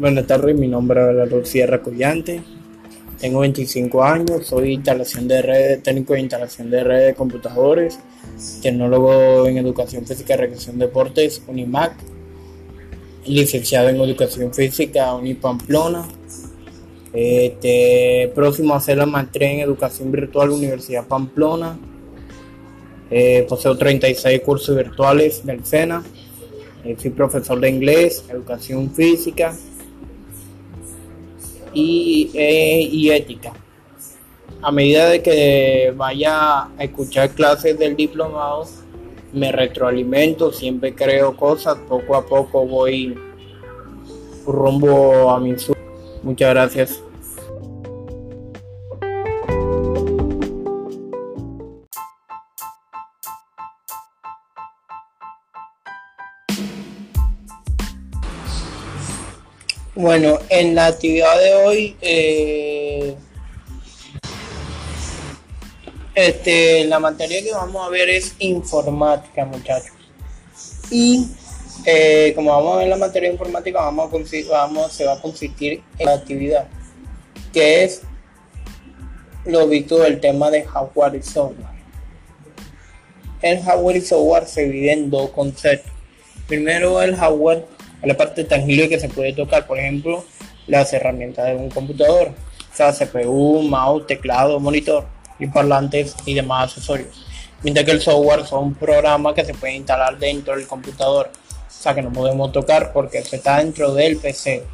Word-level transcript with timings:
Buenas 0.00 0.26
tardes, 0.26 0.56
mi 0.56 0.66
nombre 0.66 0.98
es 0.98 1.04
Abelardo 1.08 1.44
Sierra 1.44 1.82
Collante, 1.82 2.40
tengo 3.20 3.40
25 3.40 4.02
años, 4.02 4.46
soy 4.46 4.72
instalación 4.72 5.28
de 5.28 5.42
redes, 5.42 5.82
técnico 5.82 6.14
de 6.14 6.20
instalación 6.20 6.70
de 6.70 6.82
redes 6.82 7.06
de 7.08 7.14
computadores, 7.14 7.98
tecnólogo 8.62 9.46
en 9.46 9.58
educación 9.58 10.06
física 10.06 10.32
y 10.32 10.36
recreación 10.38 10.78
deportes, 10.78 11.42
Unimac, 11.46 11.92
licenciado 13.26 13.90
en 13.90 13.96
educación 13.96 14.54
física, 14.54 15.14
Unipamplona, 15.14 16.08
este, 17.12 18.32
próximo 18.34 18.72
a 18.72 18.78
hacer 18.78 18.96
la 18.96 19.04
maestría 19.04 19.52
en 19.52 19.60
educación 19.60 20.10
virtual, 20.10 20.48
Universidad 20.48 21.06
Pamplona, 21.06 21.78
eh, 23.10 23.44
poseo 23.46 23.76
36 23.76 24.40
cursos 24.40 24.74
virtuales 24.74 25.44
del 25.44 25.62
SENA, 25.62 26.02
eh, 26.86 26.96
soy 26.98 27.10
profesor 27.10 27.60
de 27.60 27.68
inglés, 27.68 28.24
educación 28.30 28.90
física, 28.94 29.54
eh, 31.74 32.88
y, 32.90 33.10
ética. 33.10 33.52
A 34.62 34.70
medida 34.70 35.08
de 35.08 35.22
que 35.22 35.92
vaya 35.96 36.64
a 36.64 36.70
escuchar 36.78 37.30
clases 37.30 37.78
del 37.78 37.96
diplomado, 37.96 38.66
me 39.32 39.52
retroalimento, 39.52 40.52
siempre 40.52 40.94
creo 40.94 41.36
cosas, 41.36 41.78
poco 41.88 42.16
a 42.16 42.26
poco 42.26 42.66
voy 42.66 43.16
rumbo 44.46 45.30
a 45.30 45.40
mi 45.40 45.58
sueño. 45.58 45.80
Muchas 46.22 46.50
gracias. 46.50 47.09
Bueno, 60.00 60.38
en 60.48 60.74
la 60.74 60.86
actividad 60.86 61.38
de 61.38 61.54
hoy, 61.56 61.96
eh, 62.00 63.14
este, 66.14 66.86
la 66.86 66.98
materia 66.98 67.42
que 67.42 67.52
vamos 67.52 67.86
a 67.86 67.90
ver 67.90 68.08
es 68.08 68.34
informática, 68.38 69.44
muchachos. 69.44 69.92
Y 70.90 71.28
eh, 71.84 72.32
como 72.34 72.50
vamos 72.50 72.76
a 72.76 72.78
ver 72.78 72.88
la 72.88 72.96
materia 72.96 73.30
informática, 73.30 73.82
vamos 73.82 74.10
a, 74.10 74.50
vamos, 74.50 74.90
se 74.90 75.04
va 75.04 75.12
a 75.12 75.20
consistir 75.20 75.82
en 75.98 76.06
la 76.06 76.14
actividad, 76.14 76.66
que 77.52 77.84
es 77.84 78.00
lo 79.44 79.68
visto 79.68 79.98
del 79.98 80.18
tema 80.18 80.50
de 80.50 80.64
hardware 80.64 81.16
y 81.16 81.22
software. 81.22 81.68
El 83.42 83.62
hardware 83.62 83.96
y 83.96 84.00
software 84.00 84.46
se 84.46 84.64
divide 84.64 84.94
en 84.94 85.10
dos 85.10 85.28
conceptos. 85.28 85.92
Primero 86.46 87.02
el 87.02 87.16
hardware 87.16 87.66
la 88.02 88.16
parte 88.16 88.44
tangible 88.44 88.88
que 88.88 88.98
se 88.98 89.08
puede 89.08 89.32
tocar, 89.32 89.66
por 89.66 89.78
ejemplo, 89.78 90.24
las 90.66 90.92
herramientas 90.92 91.46
de 91.46 91.56
un 91.56 91.70
computador, 91.70 92.28
o 92.72 92.76
sea, 92.76 92.92
CPU, 92.92 93.62
mouse, 93.62 94.06
teclado, 94.06 94.60
monitor 94.60 95.06
y 95.38 95.46
parlantes 95.46 96.14
y 96.24 96.34
demás 96.34 96.70
accesorios. 96.70 97.26
Mientras 97.62 97.84
que 97.84 97.92
el 97.92 98.00
software 98.00 98.46
son 98.46 98.74
programas 98.74 99.34
que 99.34 99.44
se 99.44 99.52
pueden 99.52 99.76
instalar 99.76 100.18
dentro 100.18 100.56
del 100.56 100.66
computador, 100.66 101.30
o 101.68 101.82
sea, 101.82 101.94
que 101.94 102.02
no 102.02 102.12
podemos 102.12 102.52
tocar 102.52 102.92
porque 102.92 103.18
está 103.18 103.58
dentro 103.58 103.94
del 103.94 104.16
PC. 104.16 104.64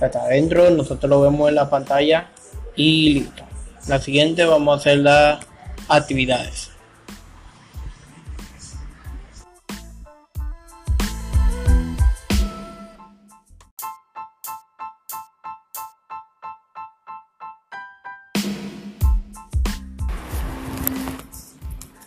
Está 0.00 0.26
dentro, 0.28 0.70
nosotros 0.70 1.10
lo 1.10 1.20
vemos 1.20 1.48
en 1.48 1.54
la 1.56 1.68
pantalla 1.68 2.30
y 2.76 3.14
listo. 3.14 3.44
La 3.88 3.98
siguiente 3.98 4.44
vamos 4.44 4.74
a 4.74 4.80
hacer 4.80 4.98
las 4.98 5.40
actividades. 5.88 6.69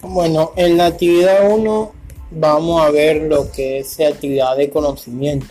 Bueno, 0.06 0.52
en 0.58 0.76
la 0.76 0.88
actividad 0.88 1.50
1 1.50 1.94
vamos 2.32 2.82
a 2.82 2.92
ver 2.92 3.22
lo 3.22 3.50
que 3.50 3.80
es 3.80 4.02
actividad 4.02 4.58
de 4.58 4.70
conocimiento. 4.70 5.48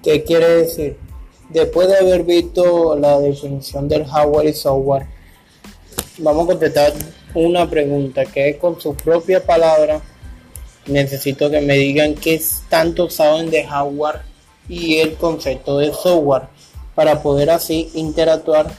¿Qué 0.00 0.22
quiere 0.22 0.48
decir? 0.48 0.96
Después 1.48 1.88
de 1.88 1.98
haber 1.98 2.22
visto 2.22 2.94
la 2.94 3.18
definición 3.18 3.88
del 3.88 4.04
hardware 4.04 4.46
y 4.46 4.52
software, 4.52 5.08
vamos 6.18 6.44
a 6.44 6.46
contestar 6.52 6.92
una 7.34 7.68
pregunta 7.68 8.24
que 8.24 8.50
es 8.50 8.56
con 8.58 8.80
su 8.80 8.94
propia 8.94 9.44
palabra. 9.44 10.00
Necesito 10.86 11.50
que 11.50 11.60
me 11.60 11.74
digan 11.74 12.14
qué 12.14 12.40
tanto 12.68 13.10
saben 13.10 13.50
de 13.50 13.64
hardware 13.64 14.20
y 14.68 14.98
el 14.98 15.14
concepto 15.14 15.78
de 15.78 15.92
software 15.92 16.44
para 16.94 17.20
poder 17.20 17.50
así 17.50 17.90
interactuar 17.94 18.70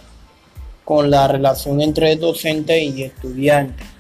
con 0.86 1.12
la 1.12 1.28
relación 1.28 1.82
entre 1.82 2.16
docente 2.16 2.82
y 2.82 3.04
estudiante. 3.04 3.95